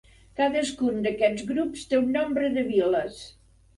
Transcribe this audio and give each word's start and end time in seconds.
Cadascun 0.39 0.95
d'aquests 1.07 1.45
grups 1.51 1.85
té 1.91 1.99
un 2.01 2.09
nombre 2.19 2.53
de 2.59 2.65
viles. 2.71 3.21